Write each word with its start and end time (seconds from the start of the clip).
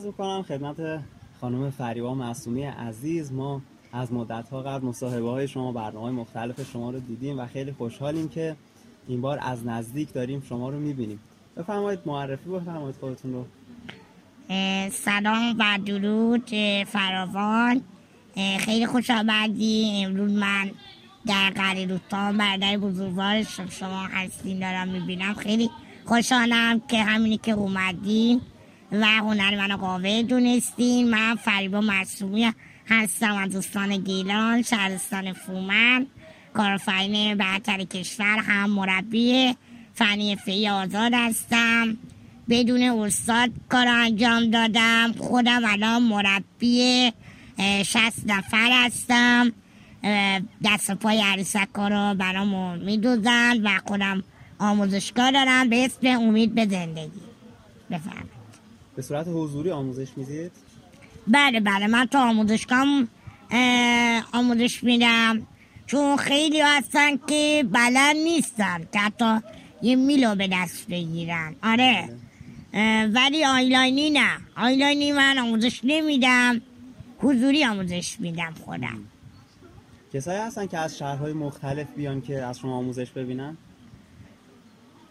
عرض 0.00 0.06
می‌کنم 0.06 0.42
خدمت 0.42 0.76
خانم 1.40 1.70
فریبا 1.70 2.14
معصومی 2.14 2.62
عزیز. 2.62 3.32
ما 3.32 3.62
از 3.92 4.12
مدت 4.12 4.48
ها 4.48 4.62
قبل 4.62 4.86
مصاحبه 4.86 5.30
های 5.30 5.48
شما 5.48 5.72
برنامه 5.72 6.00
های 6.00 6.12
مختلف 6.12 6.70
شما 6.72 6.90
رو 6.90 7.00
دیدیم 7.00 7.38
و 7.38 7.46
خیلی 7.46 7.72
خوشحالیم 7.72 8.28
که 8.28 8.56
این 9.08 9.20
بار 9.20 9.38
از 9.42 9.66
نزدیک 9.66 10.12
داریم 10.12 10.42
شما 10.48 10.68
رو 10.68 10.78
می‌بینیم. 10.78 11.20
بفرمایید 11.56 12.00
معرفی 12.06 12.50
بفرمایید 12.50 12.96
خودتون 13.00 13.32
رو. 13.32 13.46
سلام 14.90 15.56
و 15.58 15.78
درود 15.86 16.50
فراوان. 16.86 17.80
خیلی 18.58 18.86
خوش 18.86 19.10
آمدی 19.10 20.02
امروز 20.04 20.32
من 20.32 20.70
در 21.26 21.50
قری 21.50 21.86
روستا 21.86 22.32
بردر 22.32 22.76
بزرگوار 22.76 23.42
شما 23.70 24.02
هستین 24.02 24.58
دارم 24.58 24.88
می‌بینم. 24.88 25.34
خیلی 25.34 25.70
خوشحالم 26.04 26.80
که 26.80 27.02
همینی 27.02 27.38
که 27.38 27.52
اومدین. 27.52 28.40
و 28.92 29.06
هنر 29.06 29.56
منو 29.56 29.76
قاوه 29.76 30.22
دونستین. 30.22 31.10
من 31.10 31.34
فریبا 31.34 31.80
معصومی 31.80 32.52
هستم. 32.88 33.36
از 33.36 33.52
دوستان 33.52 33.96
گیلان 33.96 34.62
شهرستان 34.62 35.32
فومن 35.32 36.06
کارفین 36.54 37.34
برتر 37.34 37.84
کشور 37.84 38.38
هم 38.38 38.70
مربی 38.70 39.56
فنی 39.94 40.36
فی 40.36 40.68
آزاد 40.68 41.12
هستم. 41.14 41.96
بدون 42.48 42.82
استاد 42.82 43.50
کار 43.68 43.88
انجام 43.88 44.50
دادم. 44.50 45.12
خودم 45.18 45.62
الان 45.64 46.02
مربی 46.02 47.12
شست 47.82 48.22
نفر 48.26 48.70
هستم. 48.72 49.52
دست 50.64 50.90
پای 50.90 51.20
عروسک 51.22 51.68
رو 51.76 52.14
برامون 52.14 52.78
میدوزن 52.78 53.60
و 53.62 53.80
خودم 53.86 54.22
آموزشگاه 54.58 55.30
دارم. 55.30 55.68
به 55.68 55.84
اسم 55.84 56.06
امید 56.06 56.54
به 56.54 56.66
زندگی. 56.66 57.20
بفرمایید. 57.90 58.39
به 59.00 59.06
صورت 59.06 59.28
حضوری 59.28 59.70
آموزش 59.70 60.08
می‌دید؟ 60.16 60.52
بله 61.26 61.60
بله 61.60 61.86
من 61.86 62.06
تو 62.06 62.18
آموزشگاه 62.18 62.86
آموزش 64.32 64.84
میدم. 64.84 65.46
چون 65.86 66.16
خیلی 66.16 66.60
هستن 66.60 67.16
که 67.16 67.64
بلد 67.72 68.16
نیستن 68.16 68.88
که 68.92 68.98
حتی 68.98 69.38
یه 69.82 69.96
میلو 69.96 70.34
به 70.34 70.48
دست 70.52 70.86
بگیرن. 70.86 71.54
آره. 71.62 72.08
ولی 73.14 73.44
آیلاینی 73.44 74.10
نه. 74.10 74.30
آیلاینی 74.56 75.12
من 75.12 75.38
آموزش 75.38 75.80
نمیدم. 75.84 76.60
حضوری 77.18 77.64
آموزش 77.64 78.20
میدم 78.20 78.54
خودم. 78.64 78.98
کسایی 80.14 80.38
هستن 80.38 80.66
که 80.66 80.78
از 80.78 80.98
شهرهای 80.98 81.32
مختلف 81.32 81.86
بیان 81.96 82.20
که 82.20 82.42
از 82.42 82.58
شما 82.58 82.76
آموزش 82.76 83.10
ببینن؟ 83.10 83.56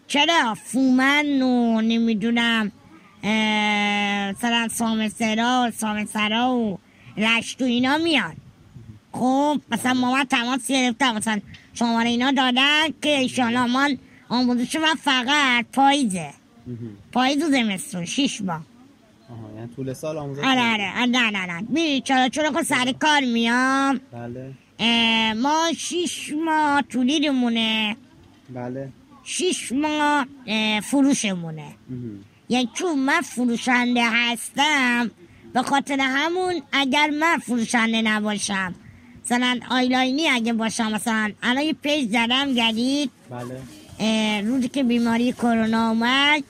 چرا؟ 0.06 0.54
فومن 0.54 1.42
و 1.42 1.80
نمی‌دونم. 1.80 2.72
مثلا 3.24 4.68
سامسرا 4.70 5.70
سامسرا 5.76 6.50
و 6.54 6.78
رشت 7.16 7.62
و 7.62 7.64
اینا 7.64 7.98
میان 7.98 8.36
خب 9.12 9.60
مثلا 9.70 9.94
ما 9.94 10.12
من 10.14 10.24
تماس 10.24 10.66
گرفتم. 10.68 11.16
مثلا 11.16 11.40
شماره 11.74 12.08
اینا 12.08 12.30
دادن 12.30 12.86
که 13.02 13.18
ایشالا 13.18 13.66
من 13.66 13.98
آموزش 14.28 14.76
من 14.76 14.94
فقط 14.94 15.64
پاییزه. 15.72 16.30
پاییز 17.12 17.42
و 17.42 17.50
زمستون 17.50 18.04
شیش 18.04 18.42
با 18.42 18.52
آها 18.52 19.54
یعنی 19.56 19.74
طول 19.76 19.92
سال 19.92 20.18
آموزش 20.18 20.44
آره 20.44 20.72
آره. 20.72 21.06
نه 21.06 21.30
نه 21.30 21.46
نه. 21.46 21.64
می 21.68 22.00
چرا 22.04 22.28
چرا 22.28 22.50
که 22.52 22.62
سر 22.62 22.92
کار 22.92 23.20
میام. 23.20 24.00
بله. 24.12 24.54
ما 25.34 25.68
شیش 25.76 26.32
ماه 26.44 26.82
تولیدمونه 26.82 27.96
بله. 28.54 28.88
شیش 29.24 29.72
ماه 29.72 30.26
فروشمونه. 30.80 31.74
یعنی 32.50 32.68
چون 32.74 32.98
من 32.98 33.20
فروشنده 33.20 34.02
هستم 34.04 35.10
به 35.54 35.62
خاطر 35.62 36.00
همون 36.00 36.62
اگر 36.72 37.10
من 37.10 37.38
فروشنده 37.38 38.02
نباشم. 38.02 38.74
مثلا 39.24 39.60
آیلاینی 39.70 40.28
اگه 40.28 40.52
باشم 40.52 40.92
مثلا 40.92 41.32
الان 41.42 41.64
یه 41.64 41.72
پیج 41.72 42.10
زدم 42.10 42.54
جدید 42.54 43.10
بله. 43.30 44.40
روزی 44.40 44.68
که 44.68 44.82
بیماری 44.82 45.32
کرونا 45.32 45.88
اومد 45.88 46.42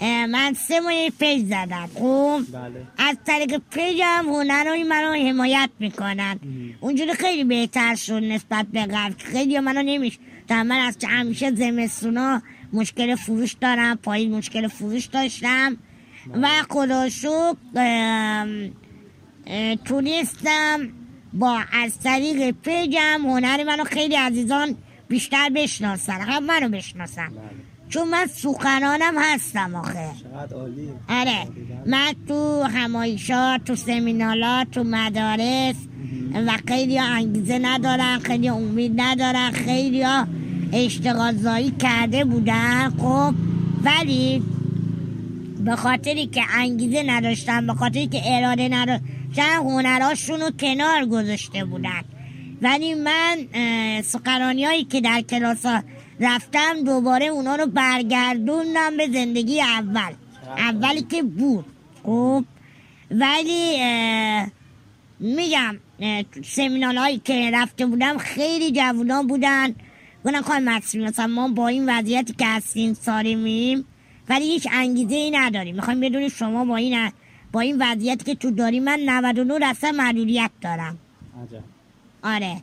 من 0.00 0.54
سه 0.68 0.80
ماه 0.80 1.10
پیج 1.10 1.46
زدم 1.46 1.88
خب؟ 1.94 2.40
بله. 2.52 2.86
از 2.98 3.16
طریق 3.26 3.62
پیجم 3.70 4.24
هنرهای 4.28 4.82
منو 4.82 5.28
حمایت 5.28 5.70
می‌کنن. 5.78 6.40
اونجوری 6.80 7.14
خیلی 7.14 7.44
بهتر 7.44 7.94
شد 7.94 8.12
نسبت 8.12 8.66
به 8.72 8.86
قبل. 8.86 9.14
خیلی 9.18 9.60
منو 9.60 9.82
نمیش 9.82 10.18
من 10.50 10.72
از 10.72 10.96
همیشه 11.04 11.54
زمستونا 11.54 12.42
مشکل 12.74 13.14
فروش 13.14 13.52
دارم 13.52 13.96
پایین 13.96 14.34
مشکل 14.34 14.68
فروش 14.68 15.06
داشتم 15.06 15.76
و 16.42 16.48
خدا 16.70 17.08
تونستم 19.84 20.88
با 21.32 21.60
از 21.72 21.98
طریق 21.98 22.50
پیجم 22.50 23.20
هنر 23.24 23.64
منو 23.64 23.84
خیلی 23.84 24.14
عزیزان 24.14 24.76
بیشتر 25.08 25.48
بشناسن 25.54 26.20
هم 26.20 26.44
منو 26.44 26.68
بشناسن. 26.68 27.28
چون 27.88 28.08
من 28.08 28.26
سخنانم 28.26 29.14
هستم 29.18 29.74
آخه. 29.74 30.08
عالی 30.54 30.88
آره. 31.08 31.48
من 31.86 32.14
تو 32.28 32.62
همایشات 32.62 33.64
تو 33.64 33.76
سمینالات 33.76 34.70
تو 34.70 34.84
مدارس 34.84 35.76
و 36.46 36.58
خیلی 36.68 36.98
انگیزه 36.98 37.58
ندارن 37.58 38.18
خیلی 38.18 38.48
امید 38.48 38.92
ندارن 38.96 39.50
خیلی 39.50 40.04
اشتغال 40.74 41.36
زایی 41.36 41.70
کرده 41.70 42.24
بودن 42.24 42.90
خب. 42.90 43.34
ولی 43.84 44.42
به 45.64 45.76
خاطری 45.76 46.26
که 46.26 46.42
انگیزه 46.54 47.02
نداشتن 47.02 47.66
به 47.66 47.74
خاطری 47.74 48.06
که 48.06 48.20
اراده 48.24 48.68
نداشتن 48.68 49.56
هنراشون 49.56 50.40
رو 50.40 50.50
کنار 50.50 51.06
گذاشته 51.06 51.64
بودن. 51.64 52.04
ولی 52.62 52.94
من 52.94 53.36
سخنرانی 54.02 54.64
هایی 54.64 54.84
که 54.84 55.00
در 55.00 55.20
کلاس 55.20 55.66
ها 55.66 55.82
رفتم 56.20 56.84
دوباره 56.84 57.26
اونا 57.26 57.56
رو 57.56 57.66
برگردوندم 57.66 58.96
به 58.96 59.08
زندگی 59.12 59.60
اول. 59.60 60.12
اولی 60.58 61.02
که 61.02 61.22
بود 61.22 61.64
خب. 62.02 62.44
ولی 63.10 63.78
میگم 65.20 65.76
سمینال 66.44 66.96
هایی 66.96 67.18
که 67.24 67.50
رفته 67.54 67.86
بودم 67.86 68.18
خیلی 68.18 68.72
جوونا 68.72 69.22
بودن. 69.22 69.74
گفتن 70.24 70.40
خواهی 70.42 70.60
مصری 70.60 71.04
مثلا 71.04 71.26
ما 71.26 71.48
با 71.48 71.68
این 71.68 71.98
وضعیتی 71.98 72.32
که 72.32 72.46
هستیم 72.46 72.94
ساری 72.94 73.34
میم 73.34 73.84
ولی 74.28 74.44
هیچ 74.44 74.68
انگیزه 74.72 75.14
ای 75.14 75.30
نداریم. 75.30 75.74
می‌خوایم 75.76 76.00
بدونیم 76.00 76.28
شما 76.28 76.64
با 76.64 76.76
این 76.76 77.12
با 77.52 77.60
این 77.60 77.76
وضعیتی 77.80 78.24
که 78.24 78.34
تو 78.34 78.50
داری 78.50 78.80
من 78.80 79.00
99 79.00 79.58
درصد 79.58 79.86
معلولیت 79.86 80.50
دارم. 80.60 80.98
عجب. 81.42 81.64
آره. 82.22 82.62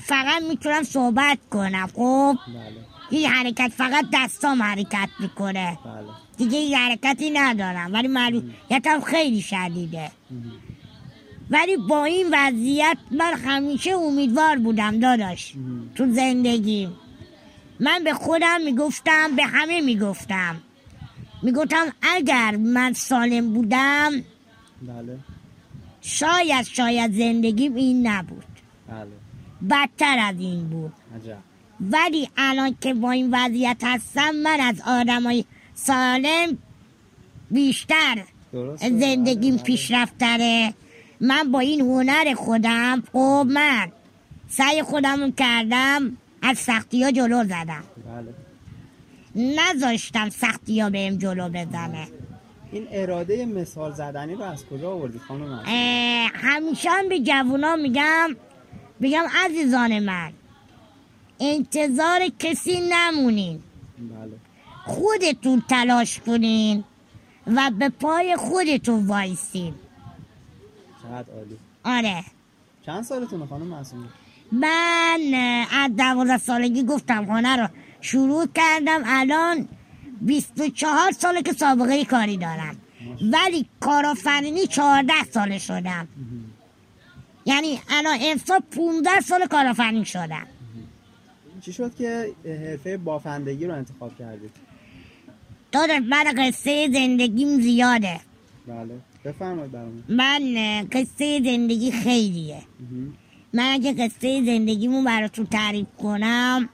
فقط 0.00 0.42
می‌تونم 0.42 0.82
صحبت 0.82 1.38
کنم 1.50 1.86
خب؟ 1.94 2.36
بله. 2.46 2.90
این 3.10 3.30
حرکت 3.30 3.72
فقط 3.76 4.04
دستام 4.12 4.62
حرکت 4.62 5.08
می‌کنه. 5.20 5.78
بله. 5.84 5.94
دیگه 6.36 6.58
این 6.58 6.74
حرکتی 6.74 7.30
ندارم 7.30 7.92
ولی 7.92 8.08
معلولیتم 8.08 9.00
خیلی 9.00 9.40
شدیده. 9.40 10.10
ولی 11.50 11.76
با 11.76 12.04
این 12.04 12.26
وضعیت 12.32 12.96
من 13.10 13.34
همیشه 13.34 13.90
امیدوار 13.90 14.58
بودم 14.58 14.98
داداش 14.98 15.54
تو 15.94 16.12
زندگی. 16.12 16.88
من 17.80 18.04
به 18.04 18.14
خودم 18.14 18.60
می‌گفتم 18.64 19.36
به 19.36 19.44
همه 19.44 19.80
می‌گفتم. 19.80 20.56
می‌گفتم 21.42 21.86
اگر 22.02 22.56
من 22.56 22.92
سالم 22.92 23.52
بودم 23.54 24.12
بله. 24.82 25.18
شاید 26.00 26.66
شاید 26.66 27.12
زندگیم 27.12 27.74
این 27.74 28.06
نبود. 28.06 28.44
بله. 28.88 29.06
بدتر 29.70 30.18
از 30.18 30.34
این 30.38 30.68
بود. 30.68 30.92
عجب. 31.16 31.38
ولی 31.80 32.28
الان 32.36 32.76
که 32.80 32.94
با 32.94 33.10
این 33.10 33.28
وضعیت 33.32 33.76
هستم 33.82 34.30
من 34.30 34.60
از 34.60 34.80
آدمای 34.86 35.44
سالم 35.74 36.58
بیشتر. 37.50 38.24
زندگیم 38.76 39.56
بله، 39.56 40.06
بله. 40.18 40.74
من 41.20 41.52
با 41.52 41.60
این 41.60 41.80
هنر 41.80 42.34
خودم 42.34 43.02
خب 43.12 43.46
من 43.50 43.92
سعی 44.48 44.82
خودم 44.82 45.32
کردم 45.32 46.16
از 46.42 46.58
سختی 46.58 47.04
ها 47.04 47.10
جلو 47.10 47.44
زدم. 47.44 47.84
بله. 48.06 48.34
نذاشتم 49.34 50.28
سختی 50.28 50.80
ها 50.80 50.90
بهم 50.90 51.16
جلو 51.16 51.48
بزنه. 51.48 52.08
این 52.72 52.86
اراده 52.90 53.46
مثال 53.46 53.92
زدنی 53.92 54.34
رو 54.34 54.42
از 54.42 54.66
کجا 54.66 54.90
آوردی 54.90 55.18
خانم 55.18 55.62
همیشه 56.34 56.90
هم 56.90 57.08
به 57.08 57.20
جوونا 57.20 57.76
میگم 57.76 58.36
بگم 59.02 59.24
عزیزان 59.44 59.98
من 59.98 60.32
انتظار 61.40 62.20
کسی 62.38 62.80
نمونین. 62.92 63.62
بله. 63.98 64.32
خودتون 64.84 65.62
تلاش 65.68 66.20
کنین 66.20 66.84
و 67.46 67.70
به 67.78 67.88
پای 67.88 68.36
خودتون 68.36 69.06
وایسین. 69.06 69.74
چقدر 71.02 71.32
عالی. 71.32 71.58
آره. 71.84 72.24
چند 72.86 73.04
سالتونه 73.04 73.46
خانم 73.46 73.66
معصومی؟ 73.66 74.04
من 74.52 75.20
از 75.72 75.96
دوازده 75.96 76.38
سالگی 76.38 76.82
گفتم 76.84 77.24
هنر 77.24 77.56
رو 77.62 77.68
شروع 78.00 78.46
کردم 78.54 79.02
الان 79.06 79.68
24 80.20 81.12
ساله 81.12 81.42
که 81.42 81.52
سابقه 81.52 82.04
کاری 82.04 82.36
دارم. 82.36 82.76
ولی 83.32 83.66
کارآفرینی 83.80 84.66
چهارده 84.66 85.24
ساله 85.34 85.58
شدم. 85.58 86.08
یعنی 87.46 87.80
الان 87.90 88.18
امسال 88.22 88.60
15 88.60 89.20
سال 89.20 89.46
کارآفرین 89.46 90.04
شدم. 90.04 90.46
چی 91.60 91.72
شد 91.72 91.94
که 91.94 92.32
حرفه 92.44 92.96
بافندگی 92.96 93.66
رو 93.66 93.74
انتخاب 93.74 94.18
کردید 94.18 94.50
داداش 95.72 96.00
من 96.08 96.24
قصه 96.38 96.90
زندگیم 96.92 97.60
زیاده. 97.60 98.20
بله. 98.66 99.00
بفرمایید 99.24 99.76
من 100.08 100.42
قصه 100.92 101.40
زندگی 101.44 101.92
خیلیه. 101.92 102.62
من 103.52 103.72
اگه 103.72 103.92
قصه 103.92 104.42
زندگیمو 104.44 105.02
براتون 105.02 105.46
تعریف 105.46 105.86
کنم 105.98 106.68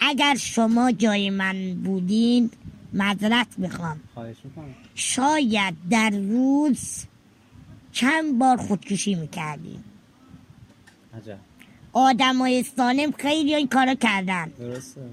اگر 0.00 0.34
شما 0.34 0.92
جای 0.92 1.30
من 1.30 1.74
بودین 1.74 2.50
معذرت 2.92 3.46
می‌خوام. 3.56 4.00
شاید 4.94 5.74
در 5.90 6.10
روز 6.10 7.04
چند 7.92 8.38
بار 8.38 8.56
خودکشی 8.56 9.14
می‌کردیم 9.14 9.84
عجب. 11.16 11.38
آدمای 11.92 12.62
سالم 12.62 13.12
خیلی 13.12 13.54
این 13.54 13.68
کارو 13.68 13.94
کردن. 13.94 14.52
درسته 14.58 15.00
بله. 15.00 15.10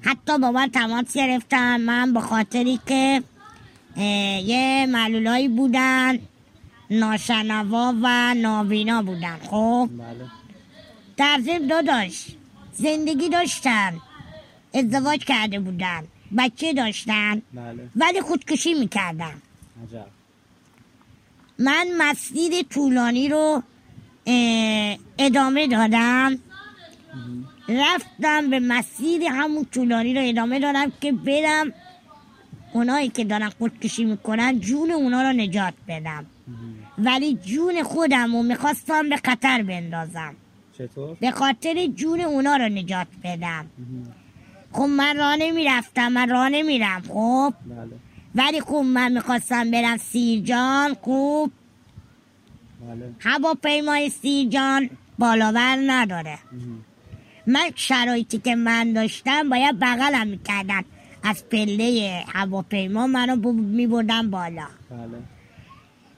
حتی 0.00 0.38
با 0.38 0.50
من 0.52 0.70
تماس 0.70 1.16
گرفتن 1.16 1.80
من 1.80 2.12
به 2.12 2.20
خاطری 2.20 2.80
که 2.86 3.22
یه 3.98 4.86
معلولایی 4.88 5.48
بودن 5.48 6.18
ناشنوا 6.90 7.94
و 8.02 8.34
نابینا 8.34 9.02
بودن 9.02 9.38
خب؟ 9.50 9.90
در 11.16 11.40
ضمن 11.44 11.66
داداش 11.66 12.26
زندگی 12.72 13.28
داشتن 13.28 14.00
ازدواج 14.74 15.24
کرده 15.24 15.60
بودن 15.60 16.04
بچه 16.38 16.72
داشتن 16.72 17.42
بله. 17.54 17.88
ولی 17.96 18.20
خودکشی 18.20 18.74
می‌کردن. 18.74 19.34
عجب. 19.88 20.06
من 21.58 21.86
مسیر 21.98 22.62
طولانی 22.62 23.28
رو 23.28 23.62
ادامه 25.18 25.66
دادم. 25.66 26.38
رفتم 27.68 28.50
به 28.50 28.60
مسیر 28.60 29.22
همون 29.24 29.64
طولانی 29.64 30.14
رو 30.14 30.20
ادامه 30.24 30.60
دادم 30.60 30.92
که 31.00 31.12
برم 31.12 31.72
اونایی 32.72 33.08
که 33.08 33.24
دارن 33.24 33.48
خودکشی 33.48 34.04
می‌کنن 34.04 34.60
جون 34.60 34.90
اونا 34.90 35.22
رو 35.22 35.32
نجات 35.32 35.74
بدم. 35.88 36.26
ولی 36.98 37.34
جون 37.34 37.82
خودم 37.82 38.36
رو 38.36 38.42
می‌خواستم 38.42 39.08
به 39.08 39.16
خطر 39.16 39.62
بندازم. 39.62 40.34
چطور؟ 40.78 41.16
به 41.20 41.30
خاطر 41.30 41.86
جون 41.86 42.20
اونا 42.20 42.56
رو 42.56 42.68
نجات 42.68 43.06
بدم. 43.24 43.66
خب 44.72 44.82
من 44.82 45.16
راه 45.16 45.36
نمی‌رفتم 45.36 46.12
من 46.12 46.28
راه 46.28 46.48
نمیرم 46.48 47.02
خب؟ 47.08 47.54
بله. 47.66 47.88
ولی 48.34 48.60
خب 48.60 48.74
من 48.74 49.12
می‌خواستم 49.12 49.70
برم 49.70 49.96
سیرجان 49.96 50.94
خوب؟ 50.94 51.52
بله. 52.88 53.10
هواپیمای 53.20 54.10
سیرجان 54.10 54.90
بالاور 55.18 55.78
نداره. 55.86 56.38
من 57.46 57.70
شرایطی 57.74 58.38
که 58.38 58.54
من 58.56 58.92
داشتم 58.92 59.48
باید 59.48 59.78
بغلم 59.78 60.26
می‌کردن. 60.26 60.84
از 61.22 61.44
پله 61.48 62.24
هواپیما 62.28 63.06
منو 63.06 63.52
میبردم 63.52 64.30
بالا. 64.30 64.66
بله. 64.90 65.22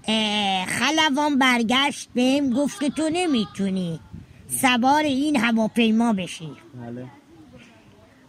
اه، 0.08 0.66
خلبان 0.66 1.38
برگشت 1.38 2.08
بهم 2.14 2.50
گفت 2.50 2.80
که 2.80 2.90
تو 2.90 3.08
نمی‌تونی 3.12 4.00
سوار 4.48 5.02
این 5.02 5.36
هواپیما 5.36 6.12
بشی. 6.12 6.50
بله. 6.74 7.06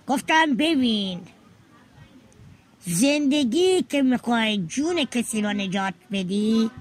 گفتم 0.08 0.56
ببین 0.56 1.20
زندگی 2.86 3.82
که 3.90 4.02
می‌خوای 4.02 4.58
جون 4.58 5.06
کسی 5.06 5.42
رو 5.42 5.54
نجات 5.54 5.94
بدی 6.12 6.72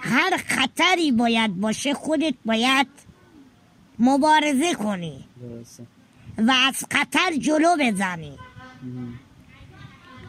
هر 0.00 0.36
خطری 0.36 1.12
باید 1.12 1.60
باشه 1.60 1.94
خودت 1.94 2.34
باید 2.44 2.86
مبارزه 3.98 4.74
کنی 4.74 5.24
درسته. 5.40 5.86
و 6.38 6.50
از 6.68 6.84
خطر 6.90 7.36
جلو 7.38 7.76
بزنی. 7.80 8.38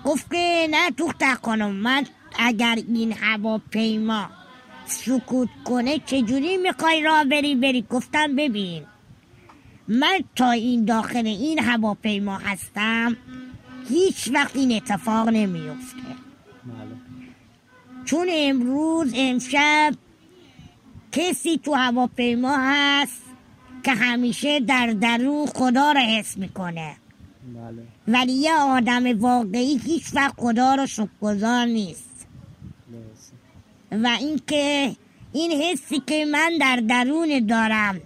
گفت 0.06 0.32
که 0.32 0.68
نه 0.72 0.92
دختر 0.92 1.36
خانم 1.36 1.72
من 1.72 2.06
اگر 2.40 2.76
این 2.76 3.14
هواپیما 3.14 4.30
سکوت 4.86 5.50
کنه 5.66 6.00
چجوری 6.00 6.58
می‌خوای 6.58 7.04
راه 7.04 7.24
بری؟ 7.24 7.56
بری. 7.56 7.86
گفتم 7.90 8.36
ببین 8.36 8.84
من 9.88 10.20
تا 10.36 10.52
این 10.52 10.86
داخل 10.86 11.26
این 11.26 11.60
هواپیما 11.60 12.38
هستم 12.38 13.18
هیچ 13.90 14.30
وقت 14.34 14.56
این 14.56 14.76
اتفاق 14.76 15.30
نمیفته 15.30 15.98
بله. 16.66 16.96
چون 18.06 18.28
امروز 18.32 19.14
امشب 19.16 19.94
کسی 21.12 21.58
تو 21.58 21.74
هواپیما 21.74 22.58
هست 22.60 23.22
که 23.84 23.92
همیشه 23.92 24.60
در 24.60 24.88
درون 24.88 25.46
خدا 25.46 25.92
رو 25.92 26.00
حس 26.00 26.38
می‌کنه. 26.38 26.96
بله. 27.54 27.88
ولی 28.12 28.34
یه 28.34 28.54
آدم 28.54 29.20
واقعی 29.20 29.78
هیچ 29.86 30.04
وقت 30.14 30.34
خدا 30.38 30.76
رو 30.76 30.86
شکرگزار 30.86 31.66
نیست. 31.66 32.28
و 33.92 34.08
اینکه 34.20 34.96
این 35.34 35.52
حسی 35.62 36.02
که 36.08 36.26
من 36.26 36.52
در 36.60 36.76
درون 36.76 37.46
دارم 37.46 38.02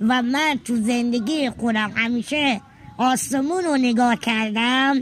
و 0.00 0.22
من 0.22 0.60
تو 0.64 0.76
زندگی 0.76 1.50
خودم 1.50 1.92
همیشه 1.94 2.60
آسمون 2.98 3.64
رو 3.64 3.76
نگاه 3.76 4.16
کردم 4.16 4.94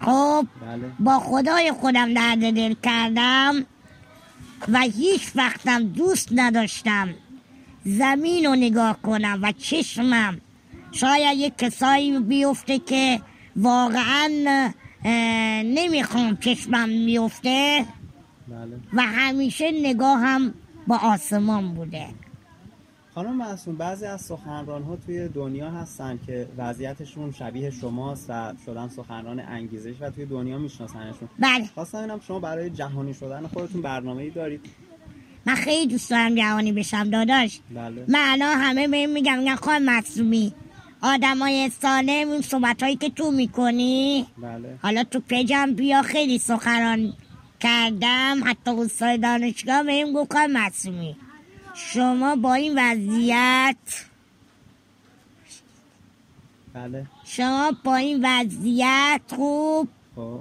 خب 0.00 0.46
بله. 0.60 0.92
با 1.00 1.18
خدای 1.18 1.72
خودم 1.72 2.14
درد 2.14 2.38
دل 2.38 2.74
کردم 2.82 3.66
و 4.68 4.78
هیچ 4.80 5.22
وقتم 5.34 5.82
دوست 5.82 6.28
نداشتم 6.32 7.08
زمین 7.84 8.44
رو 8.44 8.54
نگاه 8.54 9.02
کنم 9.02 9.38
و 9.42 9.52
چشمم. 9.52 10.40
شاید 10.92 11.38
یک 11.38 11.58
کسایی 11.58 12.18
بیفته 12.18 12.78
که 12.78 13.20
واقعا 13.58 14.28
نمی‌خوام 15.64 16.36
چشمم 16.36 16.88
میفته. 16.88 17.84
بله. 18.48 18.76
و 18.92 19.02
همیشه 19.02 19.70
نگاهم 19.70 20.54
با 20.86 20.98
آسمان 21.02 21.74
بوده. 21.74 22.06
خانم 23.14 23.36
معصوم 23.36 23.76
بعضی 23.76 24.06
از 24.06 24.20
سخنران 24.20 24.82
ها 24.82 24.96
توی 24.96 25.28
دنیا 25.28 25.70
هستن 25.70 26.18
که 26.26 26.48
وضعیتشون 26.58 27.32
شبیه 27.32 27.70
شماست 27.70 28.26
و 28.28 28.52
شدن 28.66 28.88
سخنران 28.88 29.40
انگیزش 29.40 29.94
و 30.00 30.10
توی 30.10 30.26
دنیا 30.26 30.58
میشناسنشون. 30.58 31.28
بله. 31.38 31.66
خواستم 31.74 31.98
ببینم 31.98 32.20
شما 32.28 32.40
برای 32.40 32.70
جهانی 32.70 33.14
شدن 33.14 33.46
خودتون 33.46 33.82
برنامه 33.82 34.22
ای 34.22 34.30
دارید؟ 34.30 34.60
من 35.46 35.54
خیلی 35.54 35.86
دوست 35.86 36.10
دارم 36.10 36.34
جوانی 36.34 36.72
بشم 36.72 37.10
داداش. 37.10 37.60
بله. 37.74 38.04
من 38.08 38.22
الان 38.28 38.60
همه 38.60 39.06
میگم 39.06 39.38
میگن 39.38 39.56
خواهم 39.56 39.82
مصومی 39.82 40.54
آدمای 41.02 41.70
سالم 41.82 42.30
این 42.30 42.42
صحبت 42.42 42.82
هایی 42.82 42.96
که 42.96 43.10
تو 43.10 43.30
می‌کنی. 43.30 44.26
بله. 44.38 44.78
حالا 44.82 45.04
تو 45.04 45.20
پیجم 45.20 45.74
بیا 45.74 46.02
خیلی 46.02 46.38
سخنران 46.38 47.12
کردم. 47.60 48.40
حتی 48.44 48.70
استاد 48.70 49.20
دانشگاه 49.20 49.82
بهم 49.82 50.12
گفت 50.12 50.32
خواهم 50.32 50.52
مصومی 50.52 51.16
شما 51.74 52.36
با 52.36 52.54
این 52.54 52.72
وضعیت 52.76 53.76
بله. 56.74 57.06
شما 57.24 57.72
با 57.84 57.96
این 57.96 58.20
وضعیت 58.22 59.20
خوب؟ 59.28 59.88
خب. 60.16 60.40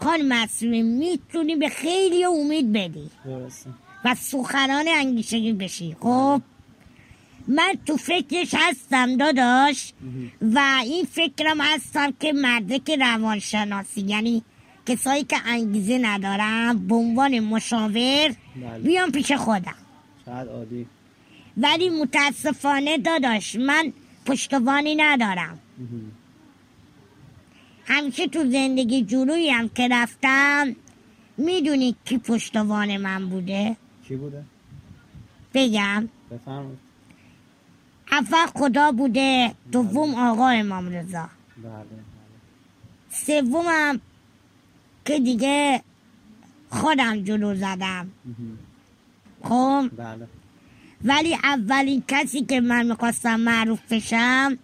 خانم 0.00 0.48
می‌تونی 0.84 1.56
به 1.56 1.68
خیلی 1.68 2.24
امید 2.24 2.72
بدی 2.72 3.10
درسته. 3.24 3.70
و 4.04 4.14
سخنان 4.14 4.84
انگیشگی 4.88 5.52
بشی. 5.52 5.96
خب؟ 6.00 6.42
من 7.48 7.74
تو 7.86 7.96
فکرش 7.96 8.54
هستم 8.54 9.16
داداش. 9.16 9.92
و 10.42 10.58
این 10.84 11.04
فکرم 11.04 11.60
هستم 11.60 12.12
که 12.20 12.32
مدرک 12.32 12.90
روانشناسی 12.90 14.00
یعنی 14.00 14.42
کسایی 14.86 15.24
که 15.24 15.36
انگیزه 15.46 15.98
ندارم 15.98 16.86
به 16.88 16.94
عنوان 16.94 17.38
مشاور 17.40 18.34
بله. 18.56 18.78
بیام 18.82 19.10
پیش 19.10 19.32
خودم. 19.32 19.74
شاید 20.24 20.48
عالی. 20.48 20.86
ولی 21.56 21.90
متاسفانه 21.90 22.98
داداش 22.98 23.56
من 23.56 23.92
پشتوانی 24.26 24.94
ندارم. 24.94 25.58
همیشه 27.86 28.26
تو 28.26 28.50
زندگی 28.50 29.02
جلویی 29.04 29.50
هم 29.50 29.68
که 29.68 29.88
رفتم 29.90 30.76
می‌دونی 31.36 31.96
کی 32.04 32.18
پشتوان 32.18 32.96
من 32.96 33.28
بوده؟ 33.28 33.76
کی 34.08 34.16
بوده؟ 34.16 34.44
بگم. 35.54 36.08
بفرمایید. 36.30 36.87
اول 38.12 38.46
خدا 38.54 38.92
بوده 38.92 39.54
دوم 39.72 40.14
آقا 40.14 40.48
امام 40.48 40.88
رضا. 40.88 41.28
سومم 43.10 44.00
که 45.04 45.18
دیگه 45.18 45.82
خودم 46.70 47.22
جلو 47.24 47.54
زدم. 47.54 48.08
خب؟ 49.42 49.90
بله. 49.96 50.26
ولی 51.04 51.34
اولین 51.34 52.02
کسی 52.08 52.44
که 52.44 52.60
من 52.60 52.86
می‌خواستم 52.86 53.40
معروف 53.40 53.80
بشم 53.90 54.58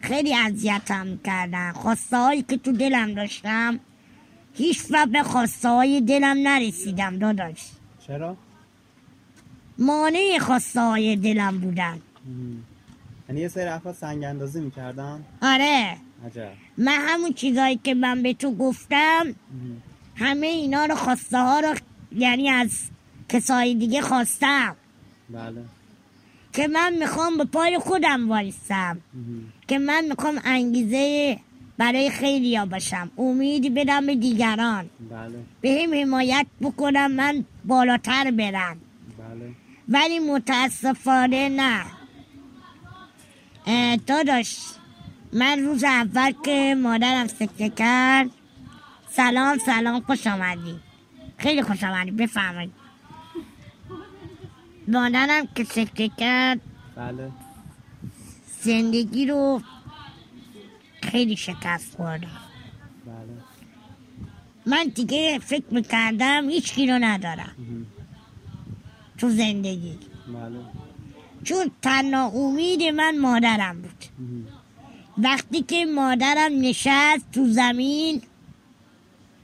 خیلی 0.00 0.34
اذیتم 0.34 1.18
کردن. 1.24 1.72
خواسته 1.72 2.16
هایی 2.16 2.42
که 2.42 2.56
تو 2.56 2.72
دلم 2.72 3.14
داشتم 3.14 3.80
هیچ 4.54 4.82
وقت 4.90 5.08
به 5.08 5.22
خواسته 5.22 5.68
های 5.68 6.00
دلم 6.00 6.48
نرسیدم 6.48 7.18
داداش. 7.18 7.70
چرا؟ 8.06 8.36
مانع 9.78 10.38
خواسته 10.40 10.80
های 10.80 11.16
دلم 11.16 11.58
بودن. 11.58 12.00
یعنی 13.28 13.40
یه 13.40 13.48
سری 13.48 13.64
افراد 13.64 13.94
سنگ 13.94 14.24
اندازی 14.24 14.60
می‌کردن؟ 14.60 15.24
آره. 15.42 15.96
عجب. 16.26 16.52
من 16.78 16.98
همون 17.08 17.32
چیزایی 17.32 17.80
که 17.84 17.94
من 17.94 18.22
به 18.22 18.34
تو 18.34 18.54
گفتم 18.56 19.34
همه 20.16 20.46
اینا 20.46 20.84
رو 20.84 20.94
خواسته 20.94 21.38
ها 21.38 21.60
رو 21.60 21.74
یعنی 22.16 22.50
از 22.50 22.70
کسای 23.28 23.74
دیگه 23.74 24.00
خواستم. 24.00 24.76
بله. 25.30 25.62
که 26.52 26.68
من 26.68 26.94
می‌خوام 26.98 27.38
به 27.38 27.44
پای 27.44 27.78
خودم 27.78 28.28
وایستم. 28.28 29.00
که 29.68 29.78
من 29.78 30.04
می‌خوام 30.04 30.40
انگیزه 30.44 31.38
برای 31.78 32.10
خیلی 32.10 32.56
ها 32.56 32.66
باشم. 32.66 33.10
امیدی 33.18 33.70
بدم 33.70 34.06
به 34.06 34.14
دیگران. 34.14 34.90
بله. 35.10 35.38
به 35.60 35.82
هم 35.82 35.94
حمایت 35.94 36.46
بکنم 36.60 37.12
من 37.12 37.44
بالاتر 37.64 38.30
برم. 38.30 38.76
بله. 39.18 39.50
ولی 39.88 40.18
متاسفانه 40.18 41.48
نه. 41.48 41.84
داداش 44.06 44.58
من 45.32 45.58
روز 45.58 45.84
اول 45.84 46.32
که 46.44 46.74
مادرم 46.74 47.26
سکته 47.26 47.68
کرد 47.68 48.30
سلام 49.10 49.58
سلام 49.58 50.00
خوش 50.00 50.26
آمدی. 50.26 50.80
خیلی 51.38 51.62
خوش 51.62 51.84
آمدی 51.84 52.10
بفرمایید. 52.10 52.72
مادرم 54.88 55.46
که 55.54 55.64
سکته 55.64 56.08
کرد 56.08 56.60
بله. 56.96 57.30
زندگی 58.60 59.26
رو 59.26 59.62
خیلی 61.02 61.36
شکست 61.36 61.96
خوردم 61.96 62.28
بله. 63.06 63.42
من 64.66 64.84
دیگه 64.94 65.38
فکر 65.38 65.64
می‌کردم 65.70 66.48
هیچ 66.48 66.78
رو 66.78 66.98
ندارم. 67.00 67.86
تو 69.18 69.30
زندگی. 69.30 69.98
بله. 70.28 70.81
چون 71.44 71.70
تنها 71.82 72.26
امید 72.28 72.82
من 72.82 73.18
مادرم 73.18 73.82
بود. 73.82 74.04
وقتی 75.18 75.62
که 75.62 75.84
مادرم 75.84 76.52
نشست 76.60 77.30
تو 77.32 77.46
زمین 77.48 78.22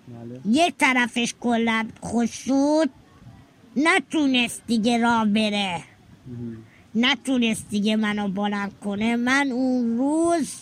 بله. 0.08 0.40
یک 0.44 0.74
طرفش 0.78 1.34
کلا 1.40 1.88
خوش 2.00 2.30
شد 2.30 2.90
نتونست 3.76 4.62
دیگه 4.66 4.98
راه 4.98 5.24
بره. 5.24 5.82
نتونست 6.94 7.68
دیگه 7.70 7.96
منو 7.96 8.28
بلند 8.28 8.72
کنه. 8.84 9.16
من 9.16 9.48
اون 9.52 9.98
روز 9.98 10.54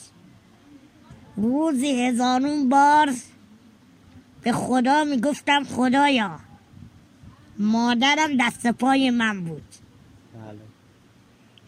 روزی 1.36 2.06
هزارون 2.06 2.68
بار 2.68 3.14
به 4.42 4.52
خدا 4.52 5.04
می‌گفتم 5.04 5.64
خدایا 5.64 6.38
مادرم 7.58 8.36
دست 8.40 8.66
پای 8.66 9.10
من 9.10 9.44
بود. 9.44 9.62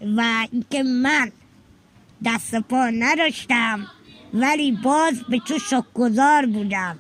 و 0.01 0.47
اینکه 0.53 0.83
من 0.83 1.33
دست 2.25 2.55
پا 2.55 2.91
نداشتم 2.91 3.87
ولی 4.35 4.73
باز 4.73 5.23
به 5.29 5.39
تو 5.39 5.59
شکرگزار 5.59 6.47
بودم. 6.47 6.99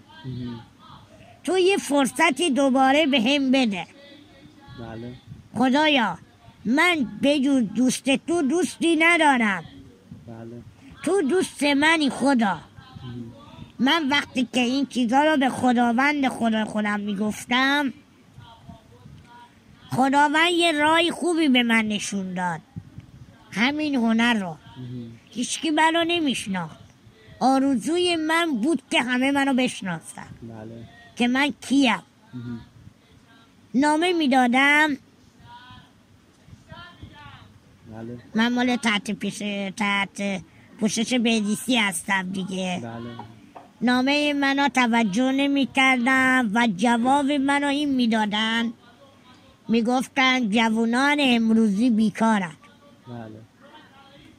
تو 1.44 1.58
یه 1.58 1.76
فرصتی 1.76 2.50
دوباره 2.50 3.06
به 3.06 3.20
هم 3.20 3.50
بده. 3.50 3.86
بله. 4.80 5.12
خدایا 5.54 6.18
من 6.64 7.06
بجز 7.22 7.62
دوست 7.74 8.16
تو 8.26 8.42
دوستی 8.42 8.96
ندارم. 8.96 9.64
بله. 10.26 10.62
تو 11.04 11.22
دوست 11.22 11.62
منی 11.62 12.10
خدا. 12.10 12.58
من 13.78 14.08
وقتی 14.08 14.48
که 14.52 14.60
این 14.60 14.86
چیزا 14.86 15.24
رو 15.24 15.36
به 15.36 15.48
خداوند 15.48 16.28
خدا 16.28 16.64
خودم 16.64 17.00
می‌گفتم 17.00 17.92
خداوند 19.90 20.50
یه 20.52 20.72
رای 20.72 21.10
خوبی 21.10 21.48
به 21.48 21.62
من 21.62 21.88
نشون 21.88 22.34
داد. 22.34 22.60
همین 23.50 23.94
هنر 23.94 24.34
رو. 24.34 24.56
هیچکی 25.30 25.70
منو 25.70 26.04
نمیشناخت. 26.04 26.78
آرزوی 27.40 28.16
من 28.16 28.46
بود 28.62 28.82
که 28.90 29.02
همه 29.02 29.30
منو 29.30 29.54
بشناسن. 29.54 30.26
بله. 30.42 30.84
که 31.16 31.28
من 31.28 31.52
کیم. 31.60 32.02
نامه 33.74 34.12
می‌دادم. 34.12 34.96
بله. 37.92 38.18
من 38.34 38.52
مال 38.52 38.76
تحت 38.76 39.10
پیش 39.10 39.38
تحت 39.76 40.42
پوشش 40.80 41.14
بدیسی 41.14 41.76
هستم 41.76 42.30
دیگه. 42.30 42.80
بله. 42.82 43.10
نامه 43.80 44.32
منو 44.32 44.68
توجه 44.68 45.32
نمی 45.32 45.68
کردن 45.76 46.50
و 46.54 46.68
جواب 46.76 47.32
منو 47.32 47.66
این 47.66 47.94
می‌دادن. 47.94 48.72
می‌گفتن 49.68 50.50
جوانان 50.50 51.16
امروزی 51.20 51.90
بیکارن. 51.90 52.56
بله. 53.08 53.40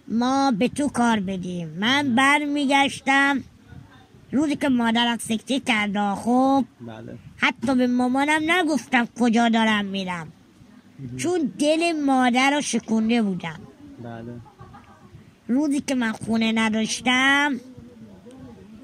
ما 0.07 0.51
به 0.51 0.67
تو 0.67 0.87
کار 0.89 1.19
بدیم. 1.19 1.69
من 1.69 2.15
بر 2.15 2.45
میگشتم 2.45 3.43
روزی 4.31 4.55
که 4.55 4.69
مادرم 4.69 5.17
سکته 5.17 5.59
کرد 5.59 6.13
خب؟ 6.15 6.65
بله. 6.81 7.17
حتی 7.37 7.75
به 7.75 7.87
مامانم 7.87 8.51
نگفتم 8.51 9.07
کجا 9.19 9.49
دارم 9.49 9.85
میرم. 9.85 10.27
چون 11.17 11.51
دل 11.59 12.01
مادر 12.05 12.51
رو 12.51 12.61
شکونده 12.61 13.21
بودم. 13.21 13.59
بله. 14.03 14.33
روزی 15.47 15.81
که 15.81 15.95
من 15.95 16.11
خونه 16.11 16.51
نداشتم 16.51 17.59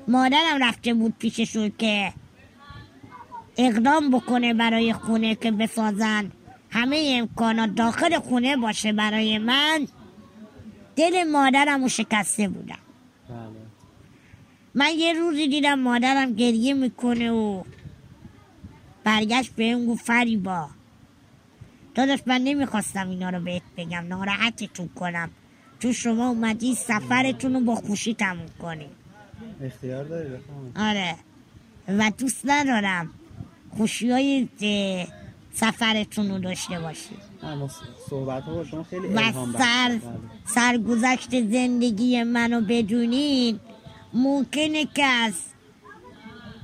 مادرم 0.07 0.63
رفته 0.63 0.93
بود 0.93 1.13
پیششون 1.19 1.71
که 1.77 2.13
اقدام 3.57 4.11
بکنه 4.11 4.53
برای 4.53 4.93
خونه 4.93 5.35
که 5.35 5.51
بسازن. 5.51 6.31
همه 6.75 7.15
امکانات 7.19 7.75
داخل 7.75 8.19
خونه 8.19 8.57
باشه 8.57 8.93
برای 8.93 9.37
من. 9.37 9.87
دل 10.95 11.23
مادرم 11.31 11.81
رو 11.81 11.89
شکسته 11.89 12.47
بودم. 12.47 12.77
بله. 13.29 13.37
من 14.75 14.91
یه 14.97 15.13
روزی 15.13 15.47
دیدم 15.47 15.79
مادرم 15.79 16.33
گریه 16.33 16.73
می‌کنه 16.73 17.31
و 17.31 17.63
برگشت 19.03 19.51
بهم 19.55 19.85
گفت 19.85 20.05
فریبا. 20.05 20.69
داداش 21.95 22.19
من 22.25 22.41
نمی‌خواستم 22.41 23.09
اینا 23.09 23.29
رو 23.29 23.39
بهت 23.39 23.61
بگم 23.77 24.05
ناراحتتون 24.07 24.87
کنم. 24.87 25.29
تو 25.79 25.93
شما 25.93 26.29
اومدی 26.29 26.75
سفرتون 26.75 27.53
رو 27.53 27.59
با 27.59 27.75
خوشی 27.75 28.13
تموم 28.13 28.49
کنی. 28.61 28.87
اختیار 29.61 30.03
داری 30.03 30.29
آره. 30.75 31.15
و 31.87 32.11
دوست 32.17 32.41
ندارم. 32.45 33.09
خوشی 33.77 34.11
های 34.11 34.49
سفرتون 35.55 36.31
رو 36.31 36.39
داشته 36.39 36.79
باشی. 36.79 37.15
صحبت 38.09 38.43
ها 38.43 38.53
با 38.53 38.63
شما 38.63 38.83
خیلی 38.83 39.07
و 39.07 39.19
الهام 39.19 39.53
سر 39.53 39.87
بله. 39.87 40.01
سرگذشت 40.45 41.29
زندگی 41.29 42.23
منو 42.23 42.61
بدونین 42.61 43.59
ممکنه 44.13 44.85
که 44.85 45.03
از 45.03 45.33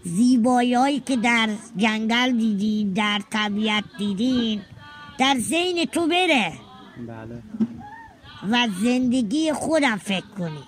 زیبایی 0.04 1.00
که 1.00 1.16
در 1.16 1.50
جنگل 1.78 2.38
دیدین 2.38 2.94
در 2.94 3.20
طبیعت 3.30 3.84
دیدین 3.98 4.62
در 5.18 5.36
ذهن 5.40 5.86
تو 5.86 6.08
بره. 6.08 6.54
بله. 7.08 7.44
و 8.52 8.68
زندگی 8.84 9.54
خودم 9.54 9.98
فکر 9.98 10.26
کنی. 10.38 10.64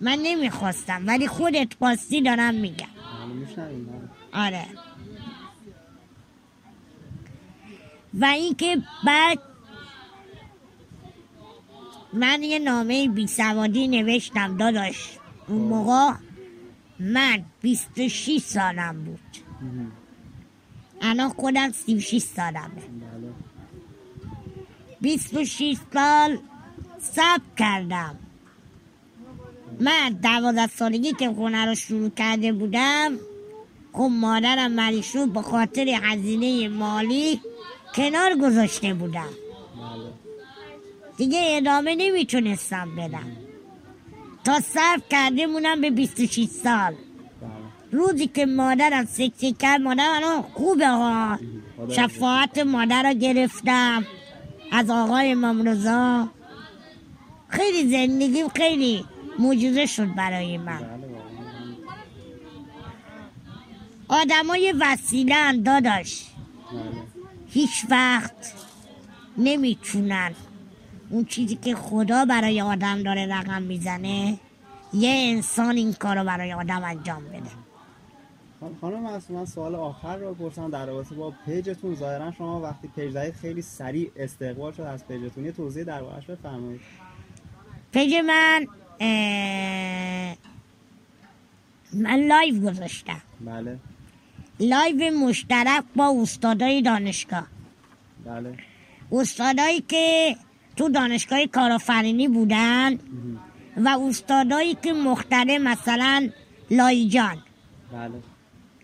من 0.00 0.18
نمی‌خواستم 0.22 1.02
ولی 1.06 1.28
خودت 1.28 1.74
خواستی 1.78 2.22
دارم 2.22 2.54
میگم. 2.54 2.86
بله 3.56 3.66
بله. 3.66 4.46
آره. 4.46 4.66
و 8.14 8.24
اینکه 8.24 8.82
بعد 9.06 9.38
من 12.12 12.42
یه 12.42 12.58
نامه 12.58 13.08
بی 13.08 13.26
سوادی 13.26 13.88
نوشتم 13.88 14.56
داداش. 14.56 15.18
اون 15.48 15.62
موقع 15.62 16.12
من 17.00 17.44
26 17.62 18.38
سالم 18.38 19.04
بود. 19.04 19.18
الان 21.00 21.28
خودم 21.28 21.72
36 21.72 22.18
سالمه. 22.22 22.58
بله. 22.60 23.32
26 25.00 25.76
سال 25.94 26.38
صبر 27.00 27.40
کردم. 27.58 28.18
من 29.80 30.08
دوازده 30.22 30.66
سالگی 30.66 31.12
که 31.12 31.32
خونه 31.34 31.66
رو 31.66 31.74
شروع 31.74 32.10
کرده 32.10 32.52
بودم 32.52 33.12
خب 33.92 34.08
مادرم 34.12 34.72
مریض 34.72 35.04
شد 35.04 35.28
به 35.28 35.42
خاطر 35.42 35.88
هزینه 36.02 36.68
مالی 36.68 37.40
کنار 37.94 38.34
گذاشته 38.42 38.94
بودم. 38.94 39.20
بله. 39.20 40.12
دیگه 41.16 41.42
ادامه 41.56 41.94
نمی‌تونستم 41.94 42.96
بدم. 42.96 43.36
تا 44.44 44.60
صرف 44.60 45.02
کرده 45.10 45.46
مونم 45.46 45.80
به 45.80 45.90
26 45.90 46.44
سال. 46.44 46.92
بله. 46.92 46.96
روزی 47.92 48.26
که 48.26 48.46
مادرم 48.46 49.04
سکته 49.04 49.52
کرد 49.52 49.80
مادرم 49.80 50.14
الان 50.14 50.42
خوبه 50.42 50.88
ها. 50.88 51.38
شفاعت 51.90 52.58
مادر 52.58 53.02
رو 53.02 53.14
گرفتم. 53.14 54.06
از 54.72 54.90
آقای 54.90 55.36
رضا 55.64 56.28
خیلی 57.48 57.90
زندگی 57.90 58.44
خیلی 58.56 59.04
معجزه 59.38 59.86
شد 59.86 60.14
برای 60.14 60.58
من. 60.58 60.78
بله. 60.78 61.12
آدمای 64.08 64.74
وسیلن 64.80 65.62
داداش. 65.62 66.26
هیچ 67.52 67.86
وقت 67.90 68.54
نمی‌تونن. 69.38 70.32
اون 71.10 71.24
چیزی 71.24 71.56
که 71.56 71.74
خدا 71.74 72.24
برای 72.24 72.60
آدم 72.60 73.02
داره 73.02 73.26
رقم 73.26 73.62
می‌زنه 73.62 74.38
یه 74.92 75.10
انسان 75.34 75.76
این 75.76 75.92
کار 75.92 76.18
رو 76.18 76.24
برای 76.24 76.52
آدم 76.52 76.84
انجام 76.84 77.24
بده. 77.24 77.50
خان- 78.60 78.76
خانم 78.80 79.02
معصوم 79.02 79.36
من 79.36 79.44
سوال 79.44 79.74
آخر 79.74 80.16
رو 80.16 80.34
بپرسم 80.34 80.70
در 80.70 80.86
رابطه 80.86 81.14
با 81.14 81.32
page 81.46 81.70
تون. 81.70 81.94
ظاهرا 81.94 82.32
شما 82.32 82.60
وقتی 82.60 82.88
page 82.88 83.12
زدید 83.12 83.34
خیلی 83.34 83.62
سریع 83.62 84.10
استقبال 84.16 84.72
شد 84.72 84.80
از 84.80 85.06
page 85.08 85.26
تون. 85.26 85.44
یه 85.44 85.52
توضیح 85.52 85.84
دربارش 85.84 86.26
بفرمایید. 86.26 86.80
page 87.92 88.14
من 88.26 88.66
اه، 89.00 90.36
من 91.92 92.26
live 92.26 92.70
گذاشتم. 92.70 93.20
بله. 93.40 93.78
live 94.62 95.18
مشترک 95.18 95.84
با 95.96 96.16
استادای 96.22 96.82
دانشگاه. 96.82 97.46
بله. 98.26 98.56
استادایی 99.12 99.80
که 99.80 100.36
تو 100.76 100.88
دانشگاه 100.88 101.46
کارآفرینی 101.46 102.28
بودن 102.28 102.98
و 103.76 103.88
استادایی 103.88 104.76
که 104.82 104.92
مختلف 104.92 105.60
مثلا 105.60 106.28
لایجان 106.70 107.38
بله. 107.92 108.10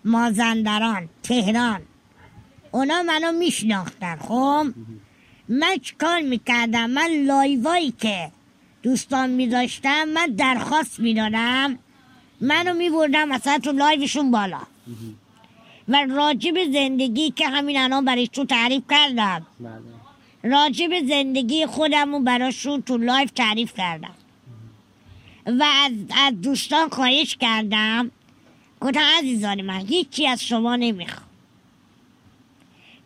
مازندران 0.04 1.08
تهران 1.22 1.80
اونا 2.70 3.02
منو 3.02 3.32
میشناختن 3.32 4.16
خب؟ 4.16 4.66
من 5.48 5.76
چیکار 5.82 6.20
می‌کردم؟ 6.20 6.90
من 6.90 7.10
لایوایی 7.26 7.94
که 7.98 8.30
دوستان 8.82 9.30
میداشتم 9.30 10.04
من 10.04 10.26
درخواست 10.26 11.00
می‌دادم 11.00 11.78
منو 12.40 12.74
میبردم 12.74 13.28
مثلا 13.28 13.58
تو 13.58 13.72
لایوشون 13.72 14.30
بالا. 14.30 14.60
و 15.88 16.06
راجب 16.10 16.72
زندگی 16.72 17.30
که 17.30 17.48
همین 17.48 17.78
الان 17.78 18.04
برای 18.04 18.28
تو 18.28 18.44
تعریف 18.44 18.82
کردم. 18.90 19.46
بله. 19.60 19.70
راجب 20.42 21.08
زندگی 21.08 21.66
خودمون 21.66 22.24
براشون 22.24 22.82
تو 22.82 22.96
لایف 22.96 23.30
تعریف 23.30 23.74
کردم. 23.76 24.14
و 25.46 25.64
از, 25.84 25.92
از 26.16 26.40
دوستان 26.40 26.88
خواهش 26.88 27.36
کردم 27.36 28.10
گفتم 28.80 29.00
عزیزان 29.18 29.62
من 29.62 29.86
هیچی 29.86 30.26
از 30.26 30.44
شما 30.44 30.76
نمی‌خوام. 30.76 31.28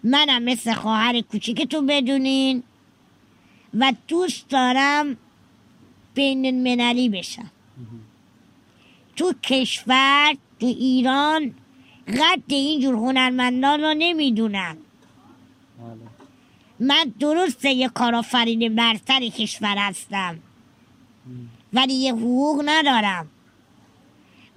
منم 0.05 0.43
مثل 0.43 0.75
خواهر 0.75 1.21
کوچیکتون 1.21 1.87
بدونین 1.87 2.62
و 3.75 3.93
دوست 4.09 4.49
دارم 4.49 5.17
بین 6.15 6.47
المللی 6.47 7.09
بشم. 7.09 7.51
تو 9.17 9.35
کشور 9.43 10.37
تو 10.61 10.67
ایران 10.67 11.55
قد 12.09 12.42
اینجور 12.47 12.94
هنرمندان 12.94 13.80
رو 13.80 13.94
نمی‌دونن 13.99 14.76
بله. 15.78 15.97
من 16.80 17.12
درسته 17.21 17.71
یه 17.71 17.88
کارآفرین 17.88 18.75
برتر 18.75 19.21
کشور 19.21 19.76
هستم. 19.78 20.38
ولی 21.73 21.94
یه 21.94 22.12
حقوق 22.12 22.62
ندارم. 22.64 23.28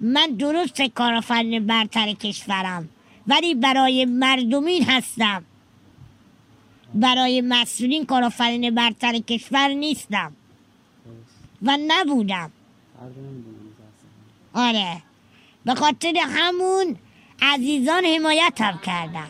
من 0.00 0.26
درسته 0.26 0.88
کارآفرین 0.88 1.66
برتر 1.66 2.12
کشورم. 2.12 2.88
ولی 3.26 3.54
برای 3.54 4.04
مردمین 4.04 4.84
هستم. 4.84 5.44
برای 6.94 7.40
مسئولین 7.40 8.06
کارآفرین 8.06 8.74
برتر 8.74 9.18
کشور 9.18 9.68
نیستم. 9.68 10.32
درست. 11.04 11.36
و 11.62 11.78
نبودم. 11.86 12.50
آره. 14.54 15.02
به 15.64 15.74
خاطر 15.74 16.14
همون 16.28 16.96
عزیزان 17.42 18.04
حمایت 18.04 18.60
هم 18.60 18.78
کردن 18.78 19.28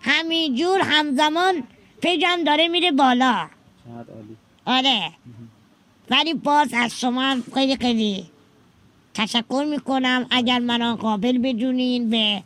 همینجور 0.00 0.80
همزمان 0.80 1.62
page 2.00 2.35
م 2.35 2.44
داره 2.46 2.68
میره 2.68 2.92
بالا 2.92 3.48
آره 4.66 5.12
ولی 6.10 6.34
باز 6.34 6.68
از 6.74 7.00
شما 7.00 7.22
هم 7.22 7.42
خیلی 7.54 7.76
خیلی 7.76 8.26
تشکر 9.14 9.66
می‌کنم 9.70 10.26
اگر 10.30 10.58
منو 10.58 10.94
قابل 10.96 11.38
بدونین 11.38 12.10
به. 12.10 12.42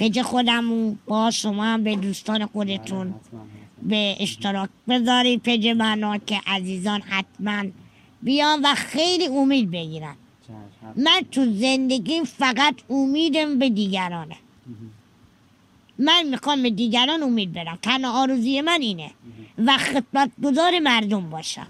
page 0.00 0.22
خودمون 0.22 0.98
با 1.06 1.30
شما 1.30 1.64
هم 1.64 1.84
به 1.84 1.96
دوستان 1.96 2.46
خودتون 2.46 3.06
حتما. 3.08 3.46
به 3.82 4.16
اشتراک 4.20 4.68
بذارید 4.88 5.42
page 5.42 5.66
منو 5.68 6.18
که 6.18 6.40
عزیزان 6.46 7.00
حتما 7.00 7.64
بیان 8.22 8.60
و 8.64 8.74
خیلی 8.74 9.26
امید 9.26 9.70
بگیرن. 9.70 10.14
من 10.96 11.22
تو 11.30 11.52
زندگیم 11.52 12.24
فقط 12.24 12.74
امیدم 12.90 13.58
به 13.58 13.70
دیگرانه. 13.70 14.36
من 15.98 16.22
می‌خوام 16.30 16.62
به 16.62 16.70
دیگران 16.70 17.22
امید 17.22 17.52
بدم. 17.52 17.78
تنها 17.82 18.22
آرزوی 18.22 18.60
من 18.60 18.80
اینه. 18.80 19.10
و 19.66 19.78
خدمت 19.78 20.30
گذار 20.44 20.78
مردم 20.78 21.30
باشم. 21.30 21.66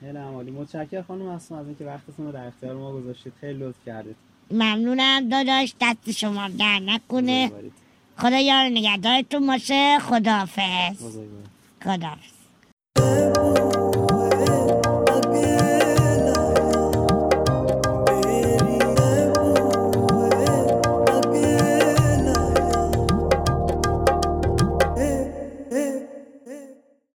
خیلی 0.00 0.18
هم 0.18 0.34
عالی 0.34 0.50
متشکرم 0.50 1.02
خانم 1.02 1.22
معصوم 1.22 1.58
از 1.58 1.66
اینکه 1.66 1.84
وقتتون 1.84 2.26
رو 2.26 2.32
در 2.32 2.46
اختیار 2.46 2.76
ما 2.76 2.92
گذاشتید. 2.92 3.32
خیلی 3.40 3.58
لطف 3.58 3.76
کردید. 3.86 4.16
ممنونم 4.50 5.28
داداش. 5.28 5.74
دست 5.80 6.10
شما 6.10 6.48
در 6.48 6.78
نکنه. 6.78 7.52
خدا 8.16 8.38
یار 8.38 8.64
نگهدارتون 8.64 9.46
باشه. 9.46 9.98
خداحافظ. 9.98 11.02
بزرگوارید. 11.02 11.48
خداحافظ. 11.84 12.37